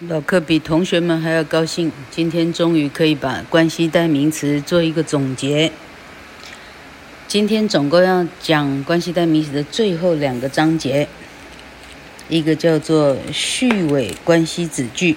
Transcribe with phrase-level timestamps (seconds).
[0.00, 5.70] 老课比同学们还要高兴，今天终于可以把关系代名词做一个总结。
[7.28, 11.06] 今天总共要讲关系代名词的最后两个章节，
[12.28, 15.16] 一个叫做序尾关系子句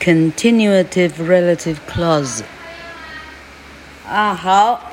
[0.00, 2.40] （continuative relative clause）。
[4.08, 4.90] 啊，好。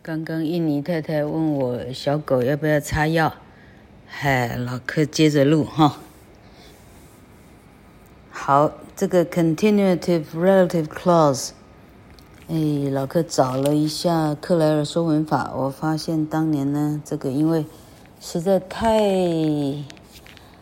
[0.00, 3.34] 刚刚印尼太太问我小狗要不要擦药，
[4.06, 5.98] 嗨，老课接着录哈。
[8.50, 11.50] 好，这个 continuative relative clause，
[12.48, 17.64] 哎，老克找了一下克莱尔说文法，我发现当年呢，这个因为
[18.20, 19.04] 实在太，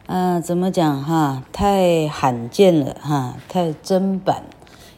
[0.06, 4.43] 啊，怎么讲哈，太罕见了哈，太砧板，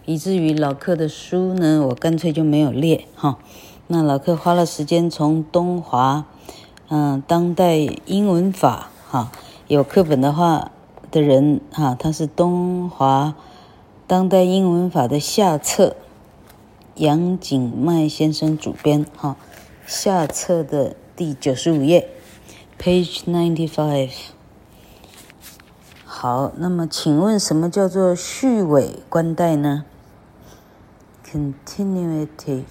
[0.04, 3.38] 以至于老克的书呢，我干脆就没有列哈。
[3.86, 6.24] 那老克花了时间从东华，
[6.88, 7.76] 嗯，当代
[8.06, 9.30] 英文法哈，
[9.68, 10.72] 有课本的话。
[11.10, 13.34] 的人哈，他是东华
[14.06, 15.96] 当代英文法的下册，
[16.94, 19.36] 杨景迈先生主编哈，
[19.86, 22.08] 下册的第九十五页
[22.78, 24.12] ，page ninety five。
[26.04, 29.84] 好，那么请问什么叫做序尾关代呢
[31.24, 32.64] ？Continuative。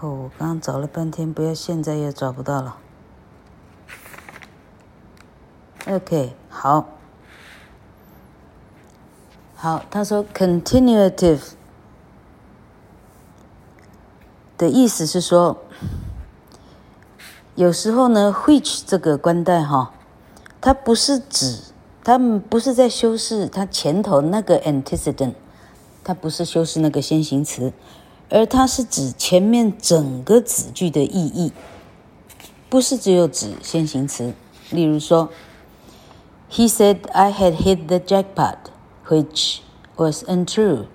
[0.00, 2.76] 哦，我刚刚找了半天，不要现在也找不到了。
[5.88, 6.88] OK，好，
[9.54, 11.38] 好，他说 continuative
[14.58, 15.58] 的意思是说，
[17.54, 19.92] 有时候呢，which 这个冠代哈，
[20.60, 21.60] 它不是指，
[22.02, 25.34] 它不是在修饰它前头那个 antecedent，
[26.02, 27.72] 它不是修饰那个先行词，
[28.28, 31.52] 而它是指前面整个子句的意义，
[32.68, 34.34] 不是只有指先行词，
[34.70, 35.30] 例如说。
[36.49, 38.71] He said I had hit the jackpot,
[39.07, 39.61] which
[39.95, 40.87] was untrue.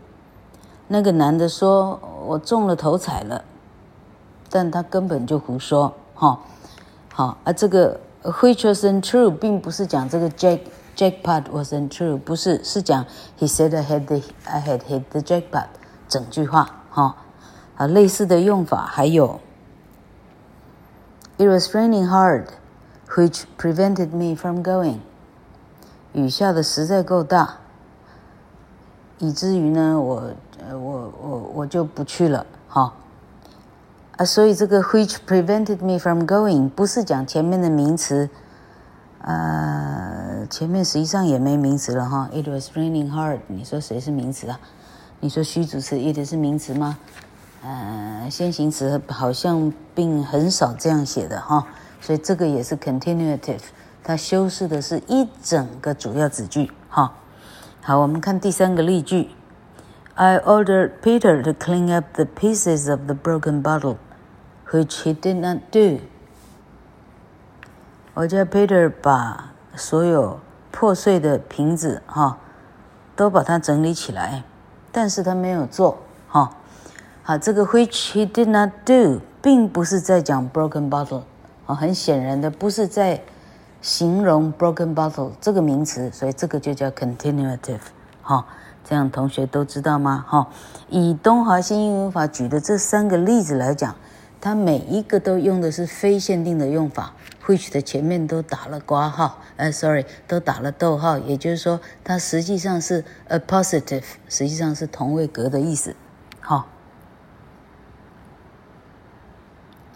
[0.88, 3.42] 那个男的说我中了头彩了，
[4.50, 6.40] 但他根本就胡说，哈，
[7.12, 10.60] 好，啊，这个 which was untrue 并不是讲这个 jack
[10.94, 13.04] jackpot was untrue，不是，是讲
[13.38, 15.68] He said I had the I had hit the jackpot
[16.08, 17.16] 整句话，哈，
[17.76, 19.40] 啊，类似的用法还有，
[21.38, 22.46] It was raining hard,
[23.08, 25.00] which prevented me from going.
[26.13, 27.57] 雨下的实在够大，
[29.19, 30.23] 以至于呢，我
[30.67, 32.93] 呃，我我我就不去了，哈，
[34.17, 38.29] 啊，所以这个 which prevented me from going 不是讲前面的名词，
[39.21, 42.29] 呃，前面实际上也没名词了哈。
[42.33, 44.59] It was raining hard，你说谁是名词啊？
[45.21, 46.97] 你说虚主词 it 是名词吗？
[47.63, 51.65] 呃，先行词好像并很少这样写的哈，
[52.01, 53.61] 所以这个也是 continuative。
[54.03, 57.13] 它修饰的是一整个主要子句，哈。
[57.83, 59.29] 好，我们看第三个例句
[60.15, 63.97] ：I ordered Peter to clean up the pieces of the broken bottle,
[64.71, 65.99] which he did not do。
[68.15, 70.39] 我叫 Peter 把所有
[70.71, 72.39] 破碎的瓶子，哈，
[73.15, 74.43] 都把它整理起来，
[74.91, 76.51] 但是他没有做，哈。
[77.21, 81.21] 好，这个 which he did not do 并不是在讲 broken bottle，
[81.67, 83.21] 啊，很显然的不是在。
[83.81, 87.79] 形容 broken bottle 这个名词，所以这个就叫 continuative，
[88.21, 88.45] 哈，
[88.83, 90.23] 这样同学都知道吗？
[90.27, 90.47] 哈，
[90.87, 93.95] 以东华新英文法举的这三个例子来讲，
[94.39, 97.13] 它每一个都用的是非限定的用法
[97.47, 105.95] ，which 的前面都打了括号，呃，sorry，都打了逗号，也就是说，它实际上是 appositive，实际上是同位格的意思，
[106.39, 106.67] 哈，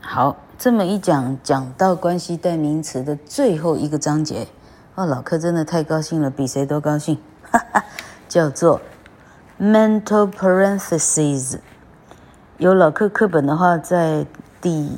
[0.01, 0.37] 好。
[0.57, 4.47] 这么一讲，讲到关系代名词的最后一个章节，
[4.95, 7.19] 哦，老课真的太高兴了，比谁都高兴，
[7.51, 7.83] 哈哈，
[8.27, 8.81] 叫做
[9.59, 11.59] mental parentheses。
[12.57, 14.25] 有老课课本的话，在
[14.61, 14.97] 第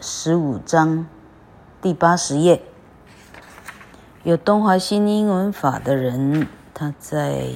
[0.00, 1.06] 十五章
[1.80, 2.60] 第八十页。
[4.24, 7.46] 有东华新英文法的人，他在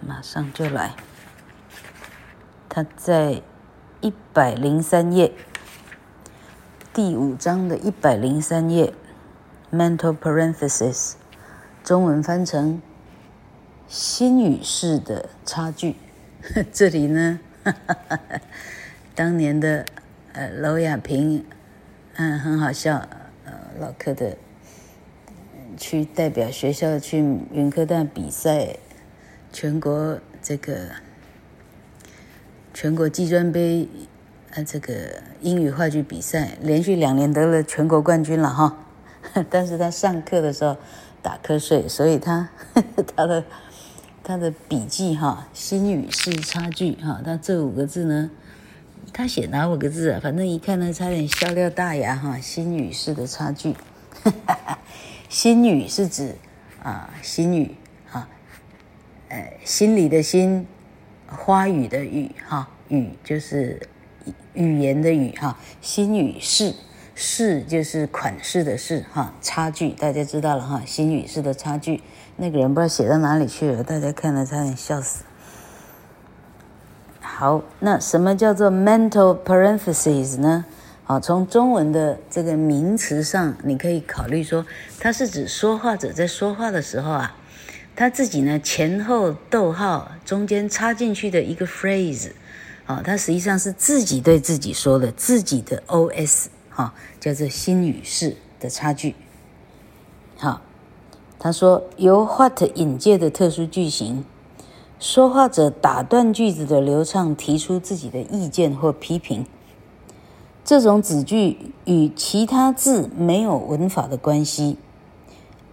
[0.00, 0.94] 马上就来。
[2.76, 3.40] 他在
[4.02, 5.32] 一百零三页，
[6.92, 8.92] 第五章的一百零三页
[9.72, 11.14] ，mental parenthesis，
[11.82, 12.82] 中文翻成
[13.88, 15.96] 心语式的差距。
[16.70, 18.20] 这里呢，哈哈哈
[19.14, 19.86] 当年的
[20.34, 21.46] 呃娄亚平，
[22.16, 23.08] 嗯，很好笑，
[23.46, 24.36] 呃，老课的
[25.78, 27.20] 去代表学校去
[27.50, 28.76] 云科大比赛，
[29.50, 31.05] 全国这个。
[32.78, 33.88] 全国技专杯，
[34.50, 34.92] 呃，这个
[35.40, 38.76] 英语话剧比赛连续两年得了全国冠军了哈。
[39.48, 40.76] 但是他上课的时候
[41.22, 42.50] 打瞌睡，所以他
[43.16, 43.42] 他的
[44.22, 48.30] 他的笔记哈，心与事差距哈，他这五个字呢，
[49.10, 50.20] 他写哪五个字啊？
[50.22, 52.38] 反正一看呢，差点笑掉大牙哈。
[52.38, 53.72] 心与事的差距，
[54.22, 54.78] 哈 哈
[55.30, 56.34] 心语是指
[56.82, 57.74] 啊，心语
[58.12, 58.28] 啊，
[59.30, 60.66] 呃，心里的心，
[61.26, 63.80] 花语的语哈，语就是
[64.54, 66.74] 语言的语哈，心与事。
[67.18, 72.02] 事就是款式的事哈，差距大家知道了哈，心与事的差距，
[72.36, 75.24] 那个人不知道写到哪里去了，大家看了差点笑死。
[77.22, 80.66] 好，那什么叫做 mental parentheses 呢？
[81.04, 84.66] 好，从中文的这个名词上，你可以考虑说，
[85.00, 87.34] 它是指说话者在说话的时候啊，
[87.96, 92.30] 他自己呢前后逗号中间插进去的一个 phrase，
[92.84, 96.46] 啊，他实际上是自己对自己说的，自己的 OS。
[96.76, 99.14] 啊，叫做心与事的差距。
[100.36, 100.60] 好，
[101.38, 104.26] 他说由 what 引介的特殊句型，
[105.00, 109.46] 说话者打断句子的流畅，提出自己的意见或批评。
[110.66, 114.76] 这种子句与其他字没有文法的关系，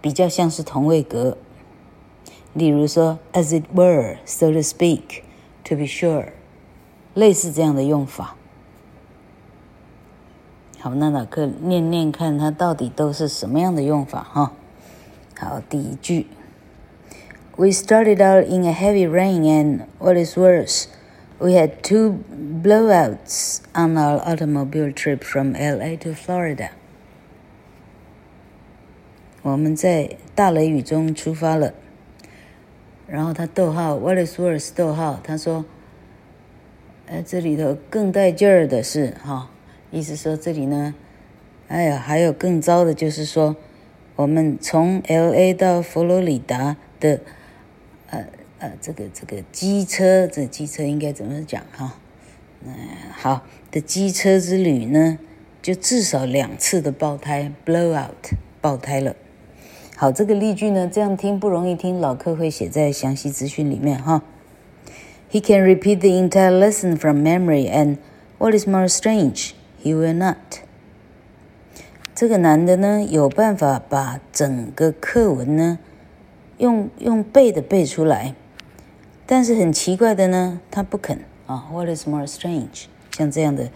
[0.00, 1.36] 比较像是同位格。
[2.53, 6.29] 例如说，as it were，so to speak，to be sure，
[7.13, 8.35] 类似这样的用法。
[10.79, 14.53] 好，那老课念念看，它到底都是什么样的用法哈？
[15.37, 16.27] 好，第一句，
[17.57, 20.85] We started out in a heavy rain, and what is worse,
[21.37, 22.19] we had two
[22.63, 26.69] blowouts on our automobile trip from LA to Florida。
[29.41, 31.73] 我们在大雷雨中出发了，
[33.06, 34.70] 然后他逗号，What is worse？
[34.74, 35.64] 逗号，他说，
[37.06, 39.50] 呃，这里头更带劲儿的是哈。
[39.90, 40.94] 意思说这里呢，
[41.68, 43.56] 哎呀，还有更糟的，就是说，
[44.16, 47.20] 我们从 L A 到佛罗里达的，
[48.08, 48.24] 呃
[48.58, 51.98] 呃，这个这个机车，这机车应该怎么讲哈？
[52.64, 52.72] 嗯，
[53.12, 55.18] 好的机车之旅呢，
[55.60, 59.14] 就至少两次的爆胎，blow out，爆胎了。
[59.96, 64.22] 好，这个例句呢，这样听不容易听，老客会写在详细资讯里面哈。
[65.30, 67.98] He can repeat the entire lesson from memory, and
[68.38, 69.52] what is more strange?
[69.80, 70.62] He will not。
[72.12, 75.78] 这个男的呢，有办法把整个课文呢，
[76.58, 78.34] 用用背的背出来，
[79.26, 81.68] 但是很奇怪的呢，他不肯啊。
[81.72, 82.86] What is more strange？
[83.12, 83.70] 像这样的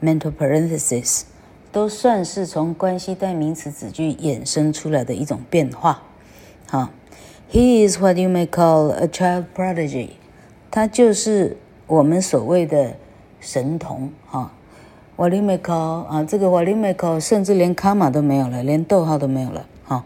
[0.00, 1.22] mental parenthesis
[1.70, 6.02] 都算是从关系代名词子句衍生出来的一种变化。
[6.66, 6.90] 好
[7.50, 10.10] ，He is what you may call a child prodigy。
[10.70, 11.56] 他就是
[11.86, 12.96] 我们所谓的
[13.40, 14.52] 神童哈。
[15.16, 19.66] 瓦利梅考啊，这个 what you may call，甚至连卡码都没有了，连逗号都没有了。
[19.82, 20.04] 好、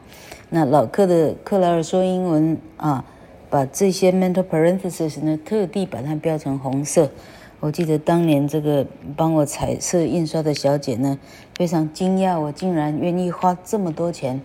[0.48, 3.04] 那老克的克莱尔说英文啊，
[3.50, 7.10] 把这些 mental parentheses 呢，特地把它标成红色。
[7.62, 8.84] 我记得当年这个
[9.16, 11.16] 帮我彩色印刷的小姐呢，
[11.54, 14.42] 非常惊讶，我竟然愿意花这么多钱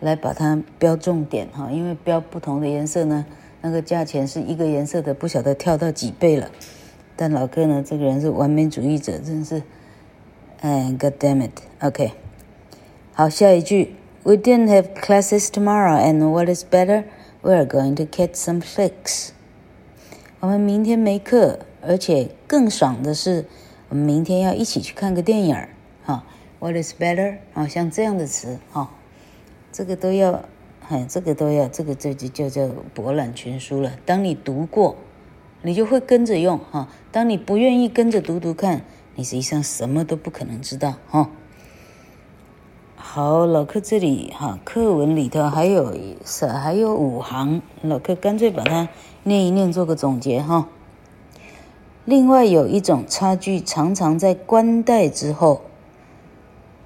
[0.00, 3.24] 来把它标重点哈、因为标不同的颜色呢，
[3.62, 6.50] 那个价钱是一个颜色的不晓得跳到几倍了。
[7.16, 9.62] 但老哥呢，这个人是完美主义者，真是。
[10.60, 12.12] 哎，God damn it！OK，
[13.14, 17.04] 好，下一句，We didn't have classes tomorrow, and what is better,
[17.40, 19.30] we are going to catch some flicks。
[20.40, 23.46] 我们明天没课，而且更爽的是，
[23.88, 25.70] 我们明天要一起去看个电影儿。
[26.04, 26.22] 哈
[26.58, 27.38] ，What is better？
[27.54, 28.90] 啊，像这样的词，哈，
[29.72, 30.44] 这个都要，
[30.88, 33.92] 哎，这个都要，这个这就叫叫博览群书了。
[34.04, 34.96] 当你读过，
[35.62, 36.88] 你就会跟着用，哈。
[37.10, 38.82] 当你不愿意跟着读读看。
[39.14, 41.30] 你实际上什么都不可能知道哈。
[42.94, 48.88] 好，老客这里哈，课文里头还有是还有五行，老客干脆把它
[49.24, 50.68] 念一念，做个总结哈。
[52.08, 55.60] 另外有一种差距，常常在关代之后，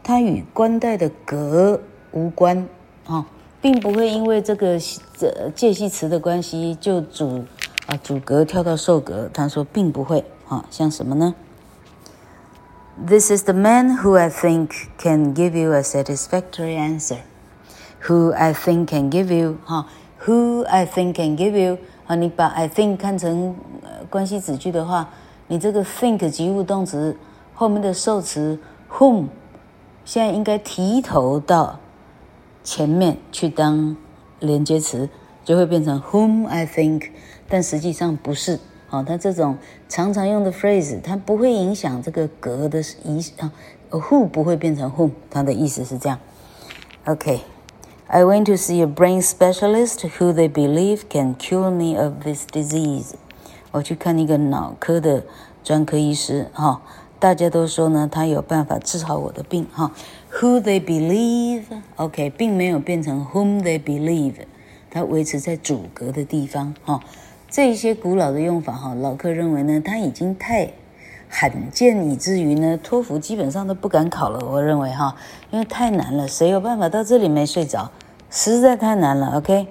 [0.03, 2.67] 它与关代的格无关
[3.07, 3.25] 啊，
[3.61, 4.81] 并不会因为这个
[5.17, 7.45] 这介系词的关系就主
[7.87, 9.31] 啊主格跳到受格。
[9.33, 11.37] 他说并不会啊，像什么呢
[13.07, 17.19] ？This is the man who I think can give you a satisfactory answer.
[18.09, 19.87] Who I think can give you 哈
[20.27, 23.55] ，Who I think can give you 啊，你把 I think 看成
[24.11, 25.09] 关系子句的话，
[25.47, 27.17] 你这个 think 及物动词
[27.55, 28.59] 后面的受词
[28.91, 29.27] whom
[30.05, 31.79] 现在应该提头到
[32.65, 33.97] 前面去当
[34.41, 35.09] 连接词，
[35.45, 37.11] 就会变成 whom I think，
[37.49, 38.59] 但实际上不是。
[38.89, 39.57] 好，它这种
[39.89, 43.53] 常常用的 phrase，它不会影响这个格的意思啊
[43.91, 46.19] ，who 不会变成 whom，它的意思是这样。
[47.07, 47.41] OK
[48.15, 52.45] I went to see a brain specialist who they believe can cure me of this
[52.45, 53.15] disease。
[53.71, 55.25] 我去看一个脑科的
[55.65, 56.83] 专科医师，哈，
[57.19, 59.93] 大家都说呢，他有办法治好我的病，哈。
[60.31, 64.35] Who they believe，OK，并没有变成 whom they believe，
[64.91, 67.01] 它维持在主格的地方，哈。
[67.49, 70.71] 这些古老的用法哈，老客认为呢，它已经太
[71.31, 74.47] 罕见，以至于呢，托福基本上都不敢考了。
[74.47, 75.17] 我认为哈，
[75.51, 77.91] 因为太难了，谁有办法到这里没睡着？
[78.35, 79.37] 实在太难了。
[79.37, 79.69] OK，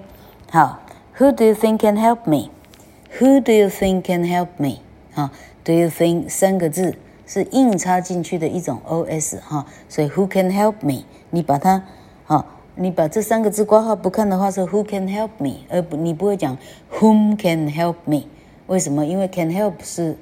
[0.48, 0.80] 好
[1.18, 4.76] ，Who do you think can help me？Who do you think can help me？
[5.14, 5.32] 啊
[5.64, 6.94] ，Do you think 三个字
[7.26, 11.02] 是硬插进去的一种 OS 哈，所以 Who can help me？
[11.30, 11.82] 你把它
[12.26, 12.46] 啊。
[12.74, 15.56] 你把这三个字括号不看的话是 Who can help me？
[15.68, 16.56] 而不你不会讲
[16.90, 18.22] Whom can help me？
[18.66, 19.04] 为什么？
[19.04, 20.16] 因为 can help 是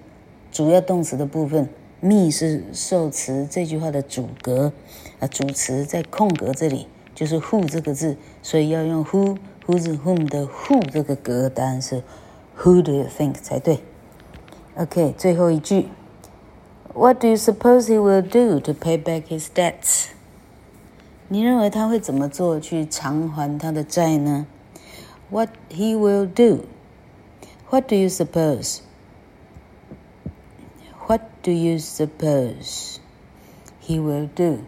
[0.51, 1.69] 主要动词的部分
[2.01, 4.73] ，me 是受词这句话的主格
[5.21, 6.89] 啊，主词在空格这里
[7.20, 12.04] 就是 Who 这个字，所以要用 Who Who's Whom 的 Who 这个格，答案是
[12.58, 13.80] Who do you think 才对？
[14.76, 15.88] OK，最后一句，
[16.94, 20.08] What do you suppose he will do to pay back his debts？
[21.28, 24.46] 你认为他会怎么做去偿还他的债呢？
[25.30, 26.66] What he will do?
[27.70, 28.80] What do you suppose?
[31.08, 32.98] What do you suppose
[33.82, 34.60] he will do?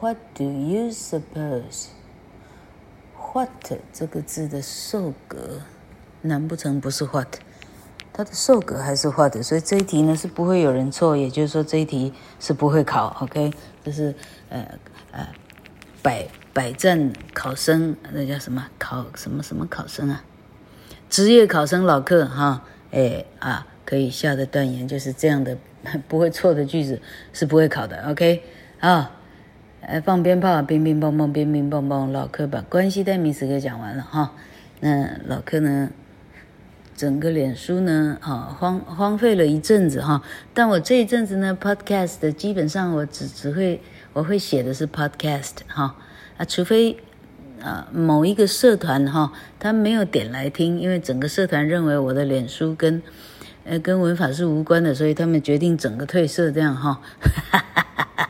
[0.00, 1.88] What do you suppose?
[3.32, 3.50] What
[3.92, 5.62] 这个字的受格，
[6.22, 7.38] 难不成不是 what？
[8.12, 9.40] 它的受格还是 what？
[9.42, 13.16] 所以这一题呢是不会有人错，也就是说这一题是不会考。
[13.20, 13.52] OK，
[13.84, 14.14] 这是。
[14.50, 14.78] 呃
[15.10, 15.28] 呃，
[16.00, 20.24] 百百战考生，那叫什么考什么什么考生啊？
[21.10, 25.58] 职业考生老客哈，哎啊，可以下的断言就是这样的，
[26.08, 27.02] 不会错的句子
[27.32, 28.10] 是不会考的。
[28.10, 28.42] OK
[28.80, 29.10] 啊，
[29.80, 34.32] 呃，放鞭炮，乒乒乓乓，乒乒乓乓，老柯把关系代名词给讲完了哈。
[34.80, 35.90] 那老柯呢，
[36.96, 43.80] 整个脸书呢，啊荒荒废了一阵子哈，但我这一阵子呢，Podcast 基本上我只只会。
[44.14, 45.94] 我会写的是 podcast 哈
[46.38, 46.96] 啊，除非
[47.62, 53.00] 啊某一个社团哈，他没有点来听，因为整个社团认为我的脸书跟
[53.64, 58.27] 呃跟文法是无关的，所以他们决定整个退社这样哈，哈哈哈哈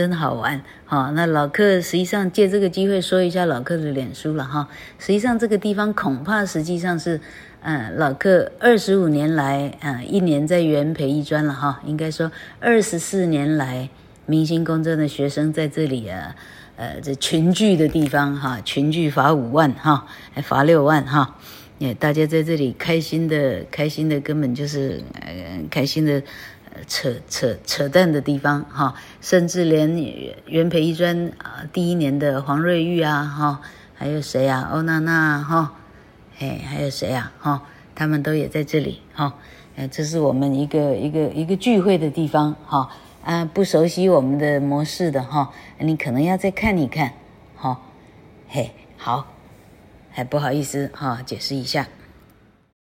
[0.00, 1.12] 真好玩好。
[1.12, 4.66] 那老客实际上借这个机会说一下老客的脸书了哈。
[4.98, 7.20] 实际上这个地方恐怕实际上是
[7.60, 13.90] 嗯老客二十五年来啊一年在元培一专了哈，应该说二十四年来。
[14.26, 16.36] 明星公证的学生在这里啊，
[16.76, 21.36] 呃，这群聚的地方哈，群聚罚五万哈，还罚六万哈，
[21.78, 26.22] 也大家在这里开心的，开心的根本就是呃，开心的，
[26.86, 29.96] 扯扯扯淡的地方哈，甚至连
[30.46, 33.60] 元培一专啊第一年的黄瑞玉啊哈，
[33.94, 35.74] 还有谁啊，欧娜娜哈，
[36.38, 37.62] 哎，还有谁啊哈，
[37.94, 39.34] 他们都也在这里哈，
[39.76, 42.90] 呃，这是我们一个一个一个聚会的地方哈。
[43.22, 47.12] 啊，不熟悉我们的模式的哈，你可能要再看一看，
[47.54, 47.78] 哈，
[48.48, 49.26] 嘿，好，
[50.10, 51.86] 还不好意思哈，解释一下。